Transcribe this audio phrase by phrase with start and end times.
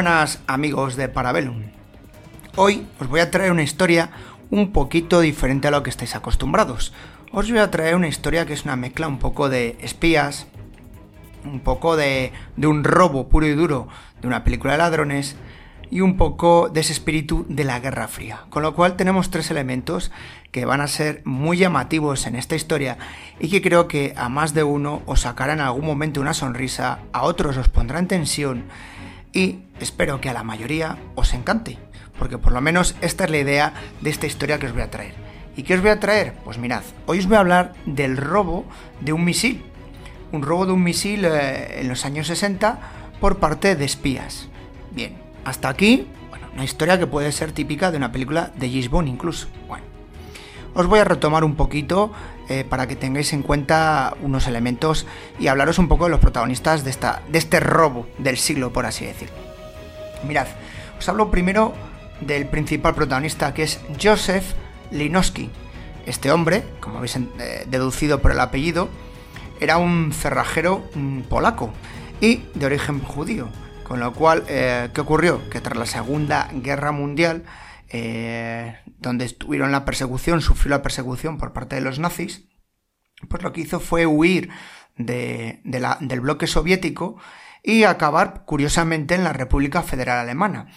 [0.00, 1.62] Buenas amigos de Parabellum.
[2.56, 4.08] Hoy os voy a traer una historia
[4.50, 6.94] un poquito diferente a lo que estáis acostumbrados.
[7.32, 10.46] Os voy a traer una historia que es una mezcla un poco de espías,
[11.44, 13.88] un poco de, de un robo puro y duro
[14.22, 15.36] de una película de ladrones
[15.90, 18.44] y un poco de ese espíritu de la Guerra Fría.
[18.48, 20.10] Con lo cual tenemos tres elementos
[20.50, 22.96] que van a ser muy llamativos en esta historia
[23.38, 27.00] y que creo que a más de uno os sacarán en algún momento una sonrisa,
[27.12, 28.64] a otros os pondrán tensión
[29.32, 31.78] y espero que a la mayoría os encante,
[32.18, 34.90] porque por lo menos esta es la idea de esta historia que os voy a
[34.90, 35.14] traer.
[35.56, 36.34] ¿Y qué os voy a traer?
[36.44, 38.64] Pues mirad, hoy os voy a hablar del robo
[39.00, 39.62] de un misil.
[40.32, 42.78] Un robo de un misil eh, en los años 60
[43.20, 44.48] por parte de espías.
[44.92, 48.88] Bien, hasta aquí, bueno, una historia que puede ser típica de una película de James
[48.88, 49.48] Bond incluso.
[49.66, 49.84] Bueno,
[50.74, 52.12] os voy a retomar un poquito
[52.48, 55.06] eh, para que tengáis en cuenta unos elementos
[55.38, 58.86] y hablaros un poco de los protagonistas de, esta, de este robo del siglo, por
[58.86, 59.36] así decirlo.
[60.26, 60.48] Mirad,
[60.98, 61.74] os hablo primero
[62.20, 64.44] del principal protagonista que es Joseph
[64.90, 65.50] Linowski.
[66.06, 68.88] Este hombre, como habéis eh, deducido por el apellido,
[69.60, 71.70] era un cerrajero mm, polaco
[72.20, 73.48] y de origen judío.
[73.84, 75.48] Con lo cual, eh, ¿qué ocurrió?
[75.50, 77.42] Que tras la Segunda Guerra Mundial,
[77.90, 82.48] eh, donde estuvieron la persecución, sufrió la persecución por parte de los nazis,
[83.28, 84.50] pues lo que hizo fue huir
[84.96, 87.16] de, la, del bloque soviético
[87.62, 90.68] y acabar, curiosamente, en la República Federal Alemana.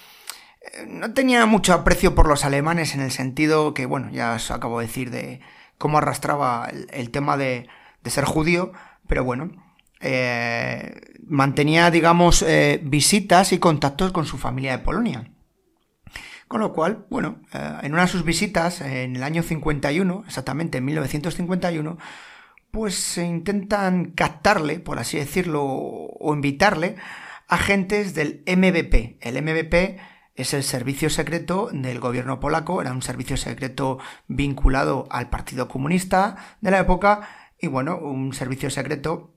[0.62, 4.52] Eh, no tenía mucho aprecio por los alemanes en el sentido que, bueno, ya os
[4.52, 5.42] acabo de decir de
[5.78, 7.68] cómo arrastraba el, tema de,
[8.04, 8.72] de, ser judío,
[9.08, 9.52] pero bueno,
[10.00, 15.33] eh, mantenía, digamos, eh, visitas y contactos con su familia de Polonia.
[16.54, 20.78] Con lo cual, bueno, eh, en una de sus visitas, en el año 51, exactamente
[20.78, 21.98] en 1951,
[22.70, 26.96] pues se intentan captarle, por así decirlo, o invitarle
[27.48, 29.18] agentes del MBP.
[29.22, 30.00] El MBP
[30.36, 33.98] es el servicio secreto del gobierno polaco, era un servicio secreto
[34.28, 37.28] vinculado al Partido Comunista de la época
[37.58, 39.34] y bueno, un servicio secreto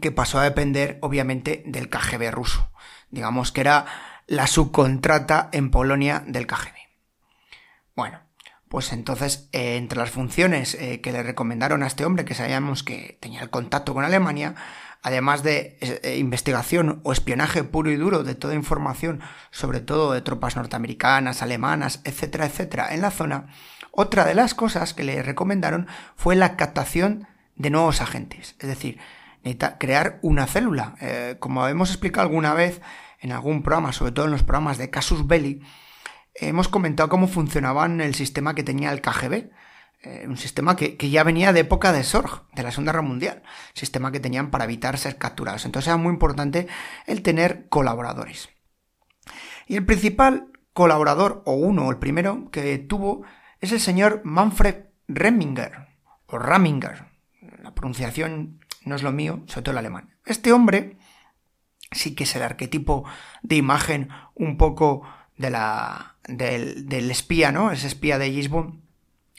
[0.00, 2.72] que pasó a depender obviamente del KGB ruso.
[3.10, 3.84] Digamos que era
[4.28, 6.76] la subcontrata en Polonia del KGB.
[7.96, 8.20] Bueno,
[8.68, 12.82] pues entonces, eh, entre las funciones eh, que le recomendaron a este hombre, que sabíamos
[12.82, 14.54] que tenía el contacto con Alemania,
[15.02, 20.20] además de eh, investigación o espionaje puro y duro de toda información, sobre todo de
[20.20, 23.46] tropas norteamericanas, alemanas, etcétera, etcétera, en la zona,
[23.92, 28.56] otra de las cosas que le recomendaron fue la captación de nuevos agentes.
[28.58, 28.98] Es decir,
[29.78, 30.94] crear una célula.
[31.40, 32.80] Como hemos explicado alguna vez
[33.20, 35.62] en algún programa, sobre todo en los programas de Casus Belli,
[36.34, 39.50] hemos comentado cómo funcionaban el sistema que tenía el KGB.
[40.02, 43.42] Eh, un sistema que, ya venía de época de Sorg, de la Segunda Guerra Mundial.
[43.74, 45.64] Sistema que tenían para evitar ser capturados.
[45.64, 46.68] Entonces era muy importante
[47.06, 48.48] el tener colaboradores.
[49.66, 53.24] Y el principal colaborador, o uno, el primero, que tuvo,
[53.60, 55.88] es el señor Manfred Remminger,
[56.26, 57.06] o Raminger.
[57.62, 60.14] La pronunciación no es lo mío, sobre todo el alemán.
[60.24, 60.97] Este hombre
[61.98, 63.04] sí que es el arquetipo
[63.42, 65.02] de imagen un poco
[65.36, 67.70] de la, del, espía, ¿no?
[67.70, 68.80] Ese espía de Gisborne.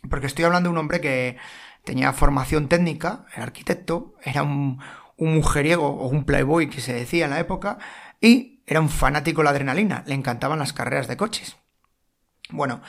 [0.10, 1.38] Porque estoy hablando de un hombre que
[1.84, 4.80] tenía formación técnica, era arquitecto, era un,
[5.18, 7.78] un mujeriego o un playboy que se decía en la época,
[8.22, 11.58] y era un fanático de la adrenalina, le encantaban las carreras de coches.
[12.50, 12.82] Bueno,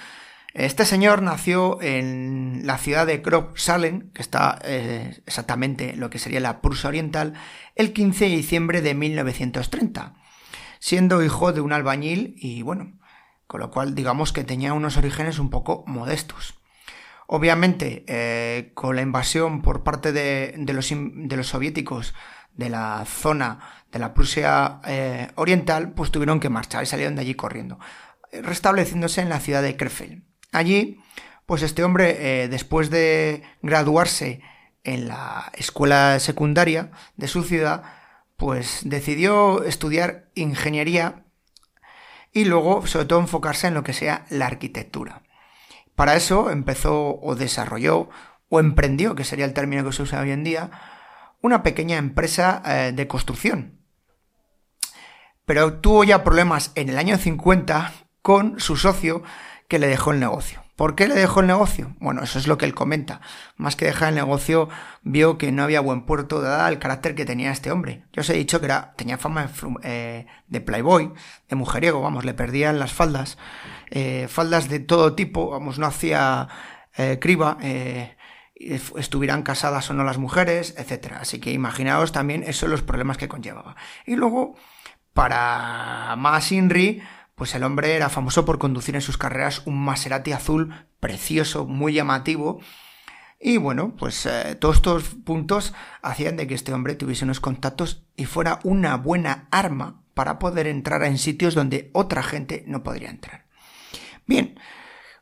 [0.54, 6.40] este señor nació en la ciudad de Kropf-Salen, que está eh, exactamente lo que sería
[6.40, 7.34] la Prusia Oriental,
[7.76, 10.14] el 15 de diciembre de 1930,
[10.80, 12.98] siendo hijo de un albañil y bueno,
[13.46, 16.54] con lo cual digamos que tenía unos orígenes un poco modestos.
[17.28, 22.12] Obviamente, eh, con la invasión por parte de, los, de, los, soviéticos
[22.54, 23.60] de la zona
[23.92, 27.78] de la Prusia eh, Oriental, pues tuvieron que marchar y salieron de allí corriendo,
[28.32, 30.29] restableciéndose en la ciudad de Krefeld.
[30.52, 31.00] Allí,
[31.46, 34.40] pues este hombre, eh, después de graduarse
[34.84, 37.82] en la escuela secundaria de su ciudad,
[38.36, 41.24] pues decidió estudiar ingeniería
[42.32, 45.22] y luego, sobre todo, enfocarse en lo que sea la arquitectura.
[45.94, 48.08] Para eso empezó o desarrolló
[48.48, 50.70] o emprendió, que sería el término que se usa hoy en día,
[51.42, 53.78] una pequeña empresa eh, de construcción.
[55.44, 57.92] Pero tuvo ya problemas en el año 50
[58.22, 59.22] con su socio,
[59.70, 60.62] que le dejó el negocio.
[60.74, 61.94] ¿Por qué le dejó el negocio?
[62.00, 63.20] Bueno, eso es lo que él comenta.
[63.56, 64.68] Más que dejar el negocio,
[65.02, 68.04] vio que no había buen puerto dada el carácter que tenía este hombre.
[68.12, 69.48] Yo os he dicho que era, tenía fama
[69.82, 71.12] de, eh, playboy,
[71.48, 73.38] de mujeriego, vamos, le perdían las faldas,
[73.90, 76.48] eh, faldas de todo tipo, vamos, no hacía
[76.96, 77.58] eh, criba,
[78.56, 81.18] estuvieran casadas o no las mujeres, etcétera.
[81.20, 83.76] Así que imaginaos también eso los problemas que conllevaba.
[84.04, 84.56] Y luego,
[85.12, 87.02] Para más Inri,
[87.40, 91.94] pues el hombre era famoso por conducir en sus carreras un Maserati azul precioso, muy
[91.94, 92.60] llamativo.
[93.40, 95.72] Y bueno, pues eh, todos estos puntos
[96.02, 100.66] hacían de que este hombre tuviese unos contactos y fuera una buena arma para poder
[100.66, 103.46] entrar en sitios donde otra gente no podría entrar.
[104.26, 104.60] Bien,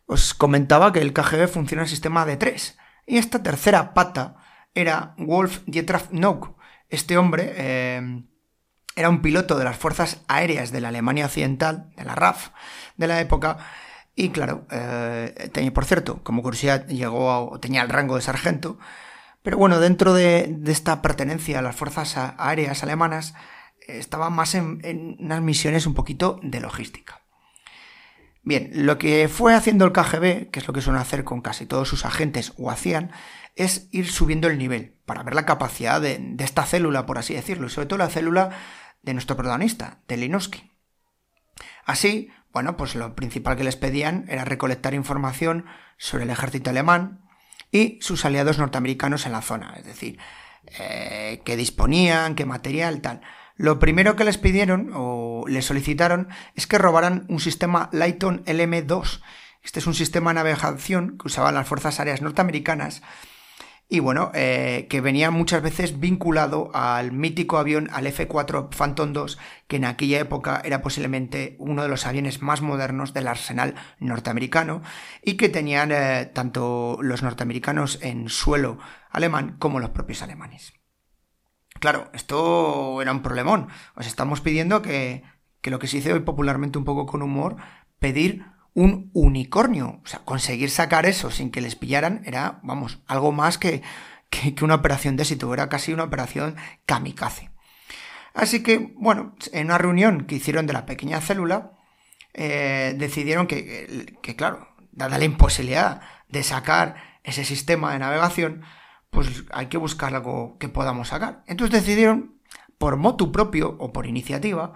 [0.06, 2.78] os comentaba que el KGB funciona en sistema de tres.
[3.06, 4.38] Y esta tercera pata
[4.74, 6.58] era Wolf Dietrich Nock.
[6.88, 8.24] Este hombre eh,
[8.98, 12.48] era un piloto de las fuerzas aéreas de la Alemania Occidental, de la RAF,
[12.96, 13.58] de la época,
[14.16, 18.76] y claro, eh, tenía, por cierto, como curiosidad, llegó a, tenía el rango de sargento,
[19.44, 23.34] pero bueno, dentro de, esta pertenencia a las fuerzas aéreas alemanas,
[23.86, 27.22] estaba más en, en unas misiones un poquito de logística.
[28.42, 31.66] Bien, lo que fue haciendo el KGB, que es lo que suelen hacer con casi
[31.66, 33.12] todos sus agentes o hacían,
[33.54, 37.34] es ir subiendo el nivel para ver la capacidad de, de, esta célula, por así
[37.34, 38.50] decirlo, y sobre todo la célula
[39.08, 40.70] de nuestro protagonista, de Linowski.
[41.86, 45.64] Así, bueno, pues lo principal que les pedían era recolectar información
[45.96, 47.22] sobre el ejército alemán
[47.72, 50.18] y sus aliados norteamericanos en la zona, es decir,
[50.78, 53.22] eh, qué disponían, qué material, tal.
[53.56, 59.22] Lo primero que les pidieron o les solicitaron es que robaran un sistema Lighton LM2.
[59.62, 63.02] Este es un sistema de navegación que usaban las fuerzas aéreas norteamericanas
[63.90, 69.36] y bueno, eh, que venía muchas veces vinculado al mítico avión, al F-4 Phantom II,
[69.66, 74.82] que en aquella época era posiblemente uno de los aviones más modernos del arsenal norteamericano
[75.22, 78.78] y que tenían eh, tanto los norteamericanos en suelo
[79.10, 80.74] alemán como los propios alemanes.
[81.80, 83.68] Claro, esto era un problemón.
[83.94, 85.22] Os estamos pidiendo que,
[85.62, 87.56] que lo que se dice hoy popularmente un poco con humor,
[87.98, 88.44] pedir
[88.74, 90.00] un unicornio.
[90.04, 93.82] O sea, conseguir sacar eso sin que les pillaran era, vamos, algo más que,
[94.30, 96.56] que, una operación de éxito, era casi una operación
[96.86, 97.50] kamikaze.
[98.34, 101.72] Así que, bueno, en una reunión que hicieron de la pequeña célula,
[102.34, 108.62] eh, decidieron que, que, claro, dada la imposibilidad de sacar ese sistema de navegación,
[109.10, 111.42] pues hay que buscar algo que podamos sacar.
[111.46, 112.38] Entonces decidieron,
[112.78, 114.74] por motu propio o por iniciativa,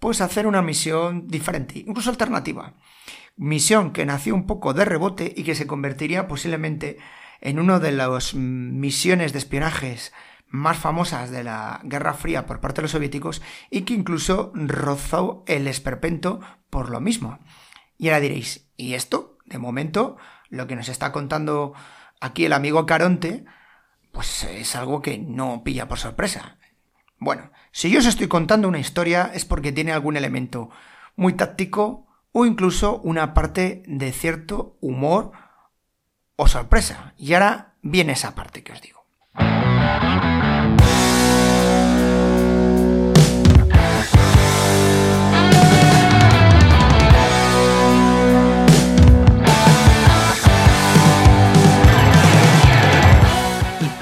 [0.00, 2.74] pues hacer una misión diferente, incluso alternativa
[3.40, 6.98] misión que nació un poco de rebote y que se convertiría posiblemente
[7.40, 10.12] en una de las misiones de espionajes
[10.46, 15.42] más famosas de la Guerra Fría por parte de los soviéticos y que incluso rozó
[15.46, 17.38] el esperpento por lo mismo.
[17.96, 19.38] Y ahora diréis, ¿y esto?
[19.46, 20.18] De momento,
[20.50, 21.72] lo que nos está contando
[22.20, 23.46] aquí el amigo Caronte,
[24.12, 26.58] pues es algo que no pilla por sorpresa.
[27.20, 30.70] Bueno, si yo os estoy contando una historia es porque tiene algún elemento
[31.16, 35.32] muy táctico, o incluso una parte de cierto humor
[36.36, 37.12] o sorpresa.
[37.18, 39.04] Y ahora viene esa parte que os digo.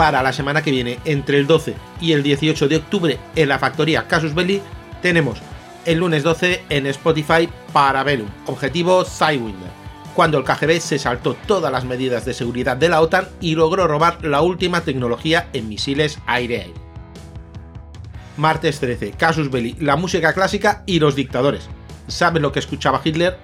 [0.09, 3.59] Para la semana que viene, entre el 12 y el 18 de octubre, en la
[3.59, 4.63] factoría Casus Belli,
[5.03, 5.39] tenemos
[5.85, 9.69] el lunes 12 en Spotify para Velum, objetivo Sidewinder,
[10.15, 13.87] cuando el KGB se saltó todas las medidas de seguridad de la OTAN y logró
[13.87, 16.73] robar la última tecnología en misiles aire-aire.
[18.39, 21.69] Martes 13, Casus Belli, la música clásica y los dictadores.
[22.07, 23.37] ¿Saben lo que escuchaba Hitler?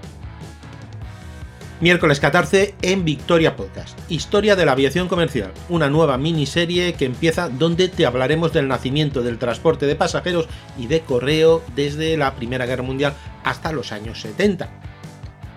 [1.81, 7.49] Miércoles 14 en Victoria Podcast, Historia de la Aviación Comercial, una nueva miniserie que empieza
[7.49, 10.47] donde te hablaremos del nacimiento del transporte de pasajeros
[10.79, 14.71] y de correo desde la Primera Guerra Mundial hasta los años 70.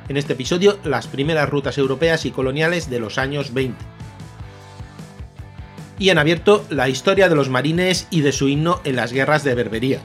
[0.10, 3.78] En este episodio, las primeras rutas europeas y coloniales de los años 20.
[6.00, 9.44] Y en abierto, la historia de los marines y de su himno en las guerras
[9.44, 10.02] de Berbería,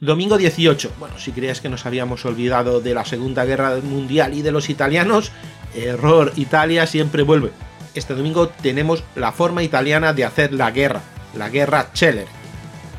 [0.00, 0.92] Domingo 18.
[1.00, 4.70] Bueno, si creías que nos habíamos olvidado de la Segunda Guerra Mundial y de los
[4.70, 5.32] italianos,
[5.74, 7.50] error, Italia siempre vuelve.
[7.94, 11.00] Este domingo tenemos la forma italiana de hacer la guerra,
[11.34, 12.28] la guerra Scheller.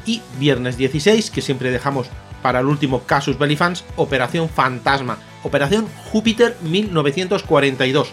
[0.06, 2.08] Y viernes 16, que siempre dejamos
[2.42, 8.12] para el último Casus Belli Fans, Operación Fantasma, Operación Júpiter 1942.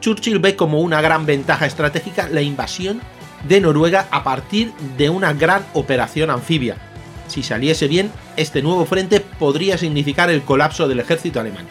[0.00, 3.00] Churchill ve como una gran ventaja estratégica la invasión
[3.46, 6.78] de Noruega a partir de una gran operación anfibia,
[7.32, 11.66] si saliese bien, este nuevo frente podría significar el colapso del ejército alemán.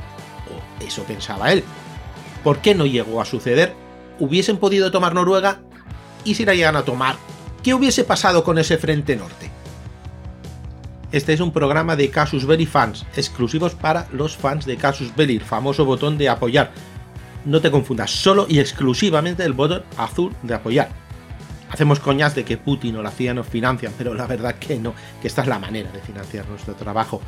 [0.50, 1.64] O eso pensaba él.
[2.44, 3.74] ¿Por qué no llegó a suceder?
[4.20, 5.60] ¿Hubiesen podido tomar Noruega?
[6.26, 7.16] ¿Y si la llegan a tomar?
[7.64, 9.52] ¿Qué hubiese pasado con ese frente norte?
[11.12, 15.40] Este es un programa de Casus Belli fans, exclusivos para los fans de Casus Belli,
[15.40, 16.72] famoso botón de apoyar.
[17.46, 21.01] No te confundas, solo y exclusivamente el botón azul de apoyar.
[21.72, 24.94] Hacemos coñas de que Putin o la CIA nos financian, pero la verdad que no,
[25.22, 27.22] que esta es la manera de financiar nuestro trabajo.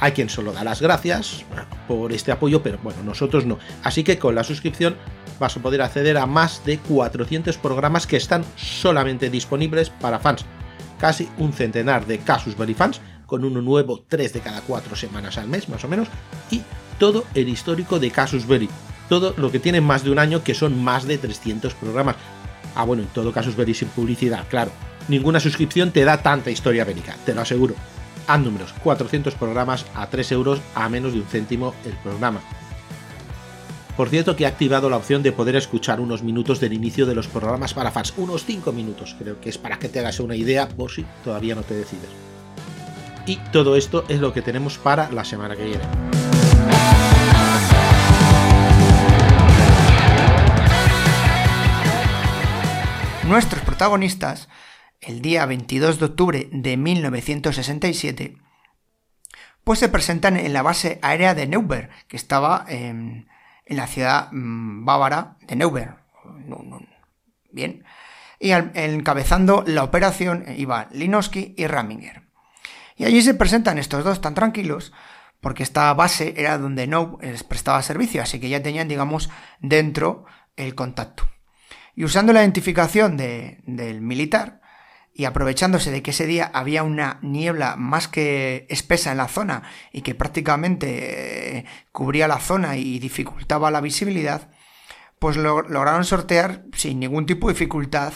[0.00, 1.44] Hay quien solo da las gracias
[1.88, 3.58] por este apoyo, pero bueno, nosotros no.
[3.82, 4.96] Así que con la suscripción
[5.40, 10.44] vas a poder acceder a más de 400 programas que están solamente disponibles para fans.
[10.98, 15.38] Casi un centenar de Casus Belli fans, con uno nuevo 3 de cada 4 semanas
[15.38, 16.08] al mes, más o menos,
[16.50, 16.62] y
[16.98, 18.68] todo el histórico de Casus Belli.
[19.08, 22.16] Todo lo que tiene más de un año, que son más de 300 programas.
[22.74, 24.70] Ah, bueno, en todo Casus Belli sin publicidad, claro.
[25.08, 27.74] Ninguna suscripción te da tanta historia bélica, te lo aseguro.
[28.26, 32.40] Haz números, 400 programas a 3 euros a menos de un céntimo el programa.
[33.96, 37.14] Por cierto que he activado la opción de poder escuchar unos minutos del inicio de
[37.14, 40.34] los programas para fans, unos 5 minutos, creo que es para que te hagas una
[40.34, 42.10] idea por si todavía no te decides.
[43.26, 45.84] Y todo esto es lo que tenemos para la semana que viene.
[53.28, 54.50] Nuestros protagonistas,
[55.00, 58.36] el día 22 de octubre de 1967,
[59.64, 63.26] pues se presentan en la base aérea de Neuberg, que estaba en,
[63.66, 65.96] la ciudad mm, bávara de Neuberg.
[67.50, 67.84] Bien.
[68.38, 72.24] Y encabezando la operación iban Linowski y Raminger.
[72.96, 74.92] Y allí se presentan estos dos tan tranquilos,
[75.40, 80.26] porque esta base era donde No les prestaba servicio, así que ya tenían, digamos, dentro
[80.56, 81.24] el contacto.
[81.94, 84.60] Y usando la identificación del militar
[85.14, 89.62] y aprovechándose de que ese día había una niebla más que espesa en la zona
[89.92, 94.50] y que prácticamente eh, cubría la zona y dificultaba la visibilidad,
[95.20, 98.12] pues lograron sortear sin ningún tipo de dificultad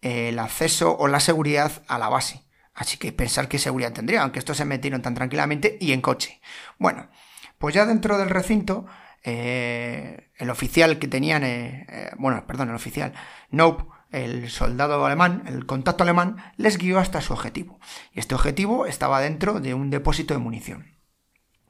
[0.00, 2.44] eh, el acceso o la seguridad a la base.
[2.74, 6.40] Así que pensar qué seguridad tendría, aunque estos se metieron tan tranquilamente y en coche.
[6.78, 7.10] Bueno,
[7.58, 8.86] pues ya dentro del recinto
[9.22, 13.12] eh, el oficial que tenían, eh, eh, bueno, perdón, el oficial,
[13.50, 17.78] Nope, el soldado alemán, el contacto alemán, les guió hasta su objetivo.
[18.12, 20.98] Y este objetivo estaba dentro de un depósito de munición.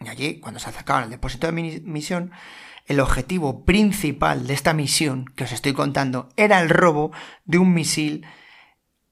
[0.00, 2.30] Y allí, cuando se acercaban al depósito de munición,
[2.86, 7.10] el objetivo principal de esta misión que os estoy contando era el robo
[7.44, 8.26] de un misil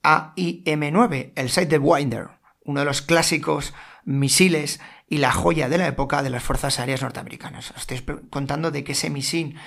[0.02, 2.28] AIM-9, el Sidewinder,
[2.64, 3.74] uno de los clásicos
[4.06, 7.72] misiles y la joya de la época de las Fuerzas Aéreas Norteamericanas.
[7.72, 9.58] Os estoy contando de que ese misil,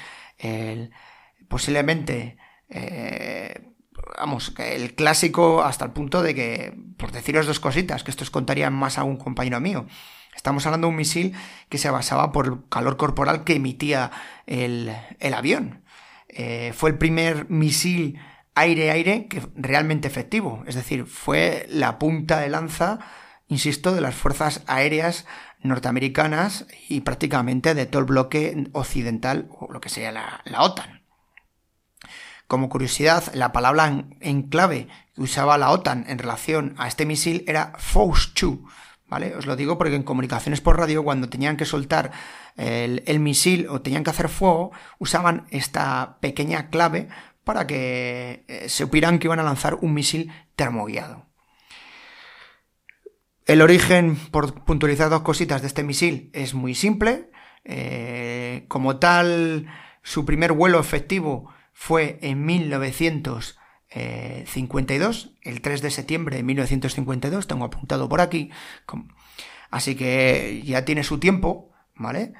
[1.47, 2.37] posiblemente,
[2.69, 3.61] eh,
[4.17, 8.31] vamos, el clásico hasta el punto de que, por deciros dos cositas, que esto os
[8.31, 9.85] contaría más a un compañero mío,
[10.39, 11.35] Estamos hablando de un misil
[11.67, 14.09] que se basaba por el calor corporal que emitía
[14.45, 14.89] el,
[15.33, 15.83] avión.
[16.29, 18.19] Eh, fue el primer misil
[18.55, 20.63] aire-aire que realmente efectivo.
[20.65, 22.99] Es decir, fue la punta de lanza
[23.49, 25.25] insisto, de las fuerzas aéreas
[25.61, 31.01] norteamericanas y prácticamente de todo el bloque occidental o lo que sea la, OTAN.
[32.47, 37.43] Como curiosidad, la palabra en, clave que usaba la OTAN en relación a este misil
[37.47, 38.59] era Force 2.
[39.07, 39.35] ¿Vale?
[39.35, 42.11] Os lo digo porque en comunicaciones por radio, cuando tenían que soltar
[42.55, 47.09] el, misil o tenían que hacer fuego, usaban esta pequeña clave
[47.43, 51.28] para que eh, supieran que iban a lanzar un misil termoguiado.
[53.49, 57.31] El origen, por puntualizar dos cositas de este misil, es muy simple.
[57.65, 59.65] Eh, como tal,
[60.03, 68.07] su primer vuelo efectivo fue en 1952, el 3 de septiembre de 1952, tengo apuntado
[68.07, 68.51] por aquí.
[69.71, 72.33] Así que ya tiene su tiempo, ¿vale?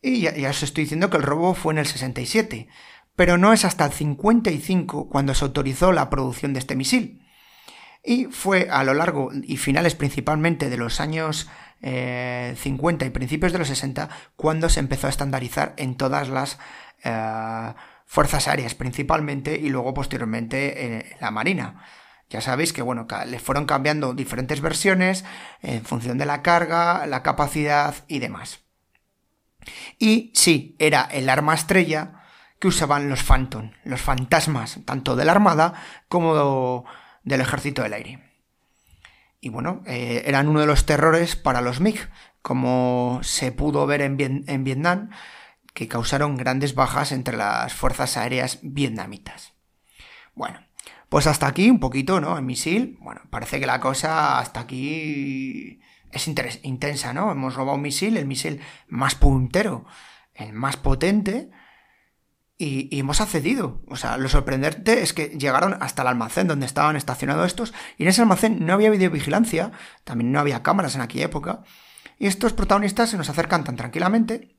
[0.00, 2.66] Y ya, ya os estoy diciendo que el robo fue en el 67,
[3.14, 7.21] pero no es hasta el 55 cuando se autorizó la producción de este misil
[8.04, 11.48] y fue a lo largo y finales principalmente de los años
[11.80, 16.58] 50 eh, y principios de los 60 cuando se empezó a estandarizar en todas las
[17.04, 17.72] eh,
[18.06, 21.84] fuerzas aéreas principalmente y luego posteriormente en la marina.
[22.30, 25.24] Ya sabéis que bueno, le fueron cambiando diferentes versiones
[25.60, 28.60] en función de la carga, la capacidad y demás.
[29.98, 32.22] Y sí, era el arma estrella
[32.58, 35.74] que usaban los Phantom, los fantasmas, tanto de la Armada
[36.08, 36.84] como
[37.24, 38.18] del ejército del aire.
[39.40, 42.08] Y bueno, eh, eran uno de los terrores para los MiG,
[42.42, 45.10] como se pudo ver en, en Vietnam,
[45.74, 49.54] que causaron grandes bajas entre las fuerzas aéreas vietnamitas.
[50.34, 50.60] Bueno,
[51.08, 52.38] pues hasta aquí un poquito, ¿no?
[52.38, 56.30] El misil, bueno, parece que la cosa hasta aquí es
[56.62, 57.32] intensa, ¿no?
[57.32, 59.84] Hemos robado un misil, el misil más puntero,
[60.34, 61.50] el más potente,
[62.62, 63.82] y, hemos accedido.
[63.88, 68.04] O sea, lo sorprendente es que llegaron hasta el almacén donde estaban estacionados estos, y
[68.04, 69.72] en ese almacén no había videovigilancia,
[70.04, 71.64] también no había cámaras en aquella época,
[72.18, 74.56] y estos protagonistas se nos acercan tan tranquilamente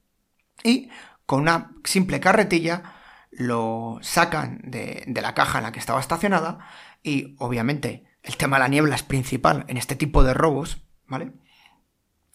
[0.63, 0.89] y
[1.25, 2.95] con una simple carretilla
[3.31, 6.59] lo sacan de, de la caja en la que estaba estacionada
[7.01, 11.31] y obviamente el tema de la niebla es principal en este tipo de robos, ¿vale?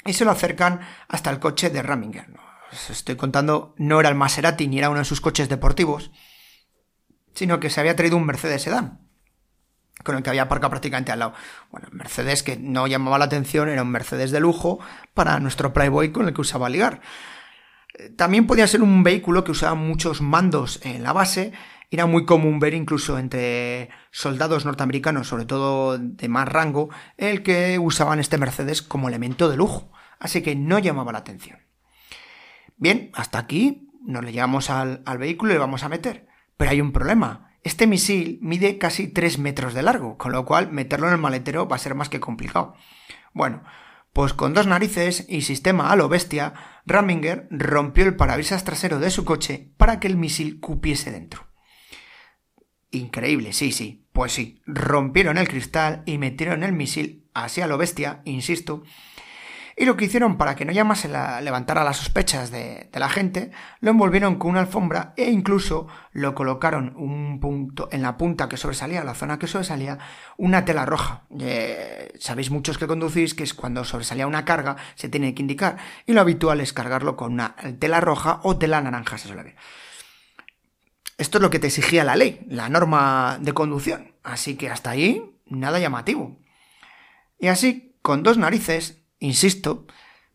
[0.06, 2.47] Y se lo acercan hasta el coche de Raminger.
[2.72, 6.10] Os estoy contando, no era el Maserati ni era uno de sus coches deportivos,
[7.34, 9.00] sino que se había traído un Mercedes Sedán,
[10.04, 11.34] con el que había aparcado prácticamente al lado.
[11.70, 14.80] Bueno, Mercedes que no llamaba la atención, era un Mercedes de lujo
[15.14, 17.00] para nuestro Playboy con el que usaba ligar.
[18.16, 21.52] También podía ser un vehículo que usaba muchos mandos en la base
[21.90, 27.78] era muy común ver incluso entre soldados norteamericanos, sobre todo de más rango, el que
[27.78, 31.67] usaban este Mercedes como elemento de lujo, así que no llamaba la atención.
[32.78, 36.28] Bien, hasta aquí nos le llevamos al, vehículo y le vamos a meter.
[36.56, 37.50] Pero hay un problema.
[37.62, 41.68] Este misil mide casi 3 metros de largo, con lo cual meterlo en el maletero
[41.68, 42.74] va a ser más que complicado.
[43.34, 43.62] Bueno,
[44.12, 46.54] pues con dos narices y sistema a lo bestia,
[46.86, 51.48] Raminger rompió el parabrisas trasero de su coche para que el misil cupiese dentro.
[52.90, 54.06] Increíble, sí, sí.
[54.12, 58.82] Pues sí, rompieron el cristal y metieron el misil así a lo bestia, insisto.
[59.80, 63.52] Y lo que hicieron para que no llamase la, levantara las sospechas de, la gente,
[63.78, 68.56] lo envolvieron con una alfombra e incluso lo colocaron un punto en la punta que
[68.56, 69.98] sobresalía, la zona que sobresalía,
[70.36, 71.22] una tela roja.
[71.38, 75.76] Eh, sabéis muchos que conducís que es cuando sobresalía una carga se tiene que indicar
[76.06, 79.56] y lo habitual es cargarlo con una tela roja o tela naranja, se suele ver.
[81.18, 84.12] Esto es lo que te exigía la ley, la norma de conducción.
[84.24, 86.40] Así que hasta ahí, nada llamativo.
[87.38, 89.86] Y así, con dos narices, insisto,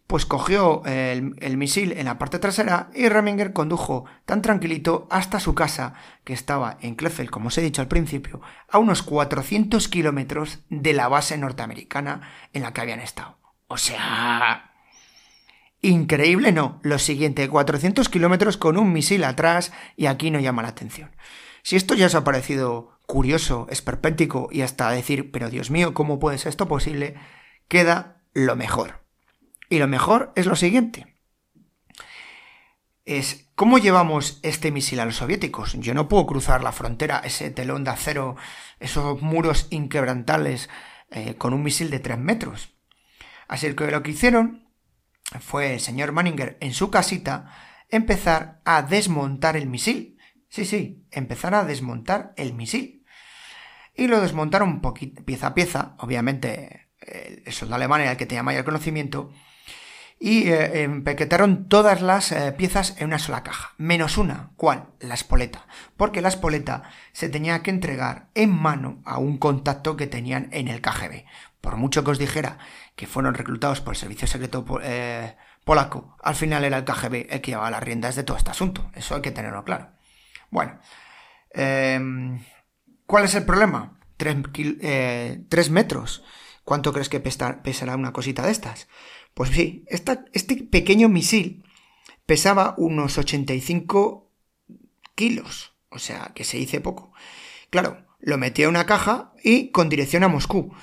[0.08, 5.56] pues cogió el, misil en la parte trasera y Reminger condujo tan tranquilito hasta su
[5.56, 10.60] casa, que estaba en Kleffel, como os he dicho al principio, a unos 400 kilómetros
[10.69, 12.22] de la base norteamericana
[12.54, 13.38] en la que habían estado.
[13.67, 14.74] O sea,
[15.86, 20.69] Increíble no, lo siguiente, 400 kilómetros con un misil atrás y aquí no llama la
[20.69, 21.13] atención.
[21.62, 26.19] Si esto ya os ha parecido curioso, esperpéntico y hasta decir, pero Dios mío, ¿cómo
[26.19, 27.15] puede ser esto posible?
[27.67, 29.06] Queda lo mejor.
[29.69, 31.15] Y lo mejor es lo siguiente.
[33.06, 35.74] Es, ¿cómo llevamos este misil a los soviéticos?
[35.74, 38.36] Yo no puedo cruzar la frontera, ese telón de acero,
[38.80, 40.69] esos muros inquebrantables,
[41.12, 42.74] eh, con un misil de 3 metros.
[43.48, 44.69] Así que lo que hicieron
[45.39, 47.52] fue el señor Manninger en su casita
[47.89, 50.17] empezar a desmontar el misil.
[50.50, 53.06] Sí, sí, empezar a desmontar el misil.
[53.96, 56.83] Y lo desmontaron poquito, pieza a pieza, obviamente
[57.46, 59.32] el soldado alemán era el que tenía mayor conocimiento,
[60.24, 64.88] y eh, empaquetaron todas las eh, piezas en una sola caja, menos una, ¿cuál?
[65.02, 70.08] La espoleta, porque la espoleta se tenía que entregar en mano a un contacto que
[70.08, 71.26] tenían en el KGB.
[71.60, 72.58] Por mucho que os dijera
[72.96, 75.36] que fueron reclutados por el Servicio Secreto eh,
[75.66, 78.92] Polaco, al final era el KGB el que llevaba las riendas de todo este asunto.
[78.96, 79.89] Eso hay que tenerlo claro.
[80.52, 80.80] Bueno,
[81.52, 82.39] em,
[83.06, 84.00] ¿cuál es el problema?
[84.16, 84.38] Tres,
[84.82, 86.24] eh, metros.
[86.63, 88.88] ¿Cuánto crees que pesará una cosita de estas?
[89.34, 91.63] Pues sí, este pequeño misil
[92.26, 94.30] pesaba unos 85
[95.15, 95.73] kilos.
[95.89, 97.13] O sea, que se dice poco.
[97.69, 100.73] Claro, lo metí a una caja y con dirección a Moscú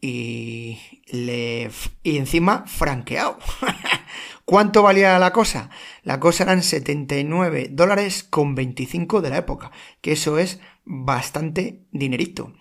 [0.00, 1.70] y le
[2.02, 3.38] y encima franqueado.
[4.44, 5.70] ¿Cuánto valía la cosa?
[6.02, 9.70] La cosa eran 79 dólares con 25 de la época,
[10.00, 12.54] que eso es bastante dinerito.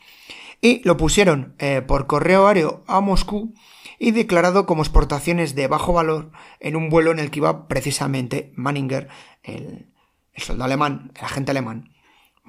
[0.61, 3.53] Y lo pusieron eh, por correo aéreo a Moscú
[3.99, 8.51] y declarado como exportaciones de bajo valor en un vuelo en el que iba precisamente
[8.55, 9.07] Manninger,
[9.43, 9.87] el,
[10.35, 11.91] soldado alemán, el agente alemán.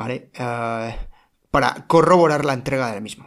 [0.08, 0.96] Eh,
[1.50, 3.26] para corroborar la entrega del mismo.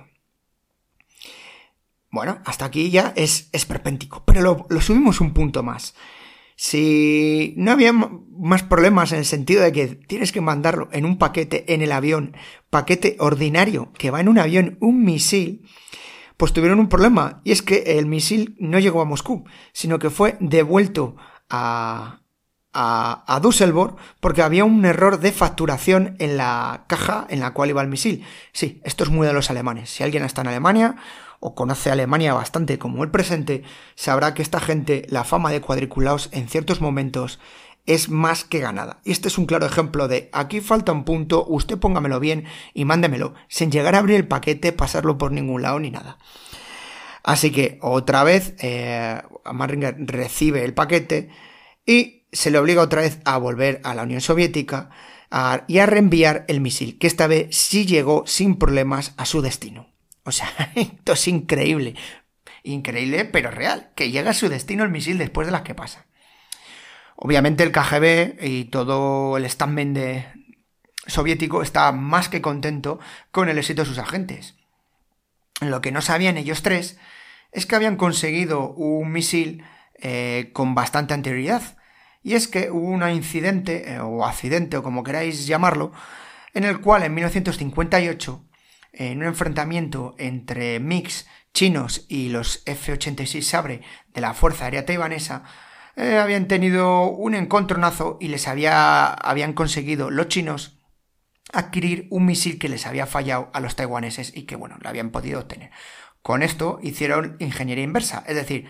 [2.11, 5.95] Bueno, hasta aquí ya es esperpéntico, pero lo, subimos un punto más.
[6.63, 11.17] Si no había más problemas en el sentido de que tienes que mandarlo en un
[11.17, 12.37] paquete en el avión,
[12.69, 15.67] paquete ordinario que va en un avión, un misil,
[16.37, 17.41] pues tuvieron un problema.
[17.43, 19.43] Y es que el misil no llegó a Moscú,
[19.73, 21.15] sino que fue devuelto
[21.49, 22.20] a,
[22.73, 27.69] a, a Düsseldorf porque había un error de facturación en la caja en la cual
[27.69, 28.25] iba el misil.
[28.53, 29.89] Sí, esto es muy de los alemanes.
[29.89, 30.95] Si alguien está en Alemania
[31.39, 33.63] o conoce Alemania bastante como el presente,
[33.95, 37.39] sabrá que esta gente, la fama de cuadriculados en ciertos momentos
[37.85, 39.01] es más que ganada.
[39.03, 42.85] Y este es un claro ejemplo de aquí falta un punto, usted póngamelo bien y
[42.85, 46.17] mándemelo, sin llegar a abrir el paquete, pasarlo por ningún lado ni nada.
[47.23, 49.21] Así que otra vez eh,
[49.97, 51.29] recibe el paquete
[51.85, 54.89] y se le obliga otra vez a volver a la Unión Soviética
[55.67, 59.87] y a reenviar el misil, que esta vez sí llegó sin problemas a su destino.
[60.23, 61.95] O sea, esto es increíble.
[62.63, 63.91] Increíble, pero real.
[63.95, 66.05] Que llega a su destino el misil después de las que pasa.
[67.15, 70.25] Obviamente el KGB y todo el estamen de,
[71.07, 72.99] soviético estaba más que contento
[73.31, 74.55] con el éxito de sus agentes.
[75.61, 76.97] Lo que no sabían ellos tres
[77.51, 79.63] es que habían conseguido un misil
[79.95, 81.77] eh, con bastante anterioridad.
[82.23, 85.91] Y es que hubo un incidente, eh, o accidente, o como queráis llamarlo,
[86.53, 88.45] en el cual en 1958,
[88.93, 93.81] en un enfrentamiento entre MiGs chinos y los F-86 Sabre
[94.13, 95.43] de la Fuerza Aérea Taiwanesa,
[95.95, 100.77] eh, habían tenido un encontronazo y les había, habían conseguido los chinos
[101.51, 105.09] adquirir un misil que les había fallado a los taiwaneses y que, bueno, lo habían
[105.09, 105.71] podido obtener.
[106.21, 108.67] Con esto hicieron ingeniería inversa, es decir,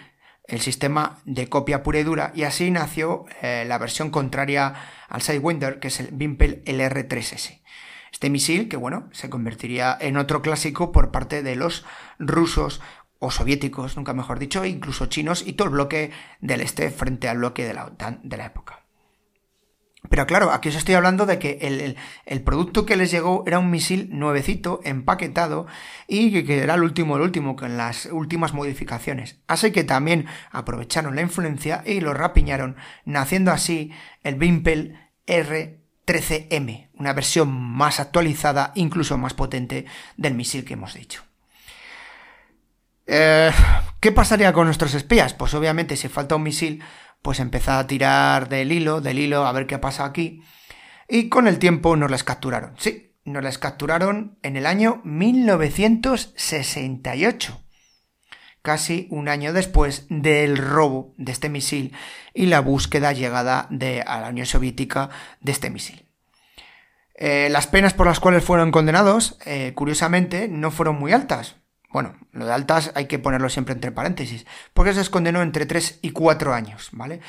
[0.51, 4.73] el sistema de copia pura y dura, y así nació eh, la versión contraria
[5.07, 7.61] al Sidewinder, que es el Bimpel LR-3S.
[8.11, 11.85] Este misil, que bueno, se convertiría en otro clásico por parte de los
[12.19, 12.81] rusos
[13.19, 16.11] o soviéticos, nunca mejor dicho, incluso chinos y todo el bloque
[16.41, 18.80] del este frente al bloque de la OTAN de la época.
[20.09, 23.69] Pero claro, aquí os estoy hablando de que el, producto que les llegó era un
[23.69, 25.67] misil nuevecito, empaquetado,
[26.07, 29.39] y que era el último, el último, con las últimas modificaciones.
[29.47, 33.91] Así que también aprovecharon la influencia y lo rapiñaron, naciendo así
[34.23, 39.85] el Bimpel R13M, una versión más actualizada, incluso más potente
[40.17, 41.23] del misil que hemos dicho.
[43.05, 43.51] Eh,
[43.99, 45.33] ¿Qué pasaría con nuestros espías?
[45.33, 46.83] Pues obviamente si falta un misil,
[47.21, 50.41] pues empezó a tirar del hilo, del hilo, a ver qué pasa aquí.
[51.07, 52.73] Y con el tiempo nos las capturaron.
[52.77, 57.61] Sí, nos las capturaron en el año 1968.
[58.61, 61.95] Casi un año después del robo de este misil
[62.33, 66.05] y la búsqueda llegada de, a la Unión Soviética de este misil.
[67.15, 71.60] Eh, las penas por las cuales fueron condenados, eh, curiosamente, no fueron muy altas.
[71.91, 75.99] Bueno, lo de altas hay que ponerlo siempre entre paréntesis, porque se condenó entre 3
[76.01, 77.19] y 4 años, ¿vale?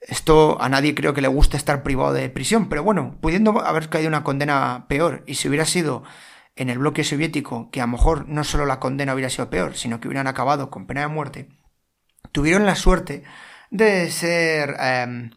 [0.00, 3.88] Esto a nadie creo que le guste estar privado de prisión, pero bueno, pudiendo haber
[3.88, 6.02] caído una condena peor, y si hubiera sido
[6.56, 9.76] en el bloque soviético, que a lo mejor no solo la condena hubiera sido peor,
[9.76, 11.48] sino que hubieran acabado con pena de muerte,
[12.32, 13.22] tuvieron la suerte
[13.70, 15.30] de ser em,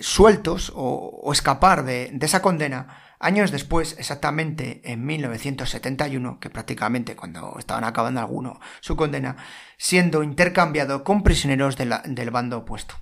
[0.00, 7.84] sueltos o, escapar de esa condena Años después, exactamente en 1971, que prácticamente cuando estaban
[7.84, 9.36] acabando alguno su condena,
[9.76, 12.94] siendo intercambiado con prisioneros del bando opuesto.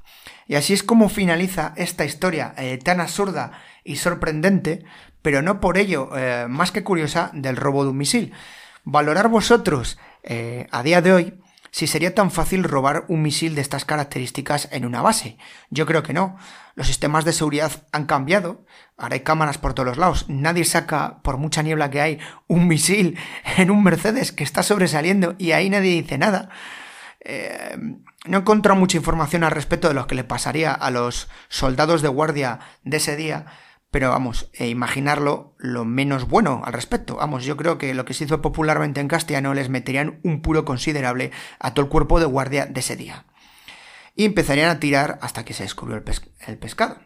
[0.48, 3.52] Y así es como finaliza esta historia eh, tan absurda
[3.84, 4.84] y sorprendente,
[5.22, 8.32] pero no por ello eh, más que curiosa, del robo de un misil.
[8.82, 13.60] Valorar vosotros eh, a día de hoy si sería tan fácil robar un misil de
[13.60, 15.38] estas características en una base.
[15.70, 16.36] Yo creo que no.
[16.74, 18.64] Los sistemas de seguridad han cambiado.
[18.96, 20.24] Ahora hay cámaras por todos los lados.
[20.28, 23.18] Nadie saca, por mucha niebla que hay, un misil
[23.56, 26.50] en un Mercedes que está sobresaliendo y ahí nadie dice nada.
[27.20, 27.76] Eh,
[28.26, 32.02] no he encontrado mucha información al respecto de lo que le pasaría a los soldados
[32.02, 33.46] de guardia de ese día
[33.90, 37.16] pero vamos, e imaginarlo lo menos bueno al respecto.
[37.16, 40.64] Vamos, yo creo que lo que se hizo popularmente en castellano les meterían un puro
[40.64, 43.24] considerable a todo el cuerpo de guardia de ese día.
[44.14, 46.04] Y empezarían a tirar hasta que se descubrió el,
[46.46, 46.98] el pescado.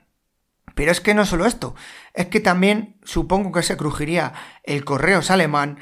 [0.74, 1.74] Pero es que no solo esto,
[2.14, 4.32] es que también supongo que se crujiría
[4.64, 5.78] el correo alemán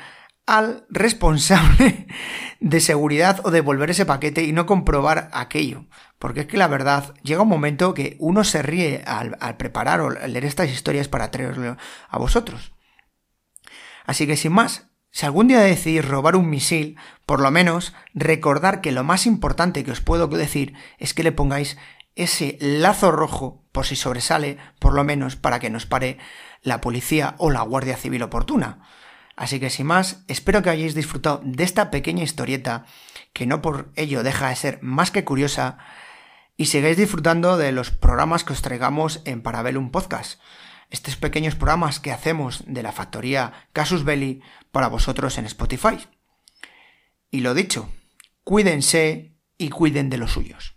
[0.46, 2.08] al responsable
[2.60, 5.86] de seguridad o devolver ese paquete y no comprobar aquello.
[6.20, 10.10] Porque es que la verdad, llega un momento que uno se ríe al, preparar o
[10.10, 11.78] leer estas historias para traerlo
[12.10, 12.74] a vosotros.
[14.04, 18.82] Así que sin más, si algún día decidís robar un misil, por lo menos recordar
[18.82, 21.78] que lo más importante que os puedo decir es que le pongáis
[22.16, 26.18] ese lazo rojo por si sobresale, por lo menos para que nos pare
[26.60, 28.82] la policía o la Guardia Civil oportuna.
[29.36, 32.84] Así que sin más, espero que hayáis disfrutado de esta pequeña historieta,
[33.32, 35.78] que no por ello deja de ser más que curiosa,
[36.60, 40.38] y sigáis disfrutando de los programas que os traigamos en Parabellum Podcast.
[40.90, 46.06] Estos pequeños programas que hacemos de la factoría Casus Belli para vosotros en Spotify.
[47.30, 47.88] Y lo dicho,
[48.44, 50.76] cuídense y cuiden de los suyos.